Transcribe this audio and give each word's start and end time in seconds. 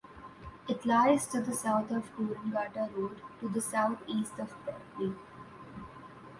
It 0.67 0.83
lies 0.83 1.27
to 1.27 1.39
the 1.41 1.53
south 1.53 1.91
of 1.91 2.11
Coolangatta 2.15 2.89
Road 2.97 3.21
to 3.39 3.47
the 3.49 3.61
southeast 3.61 4.33
of 4.39 4.51
Berry. 4.65 5.13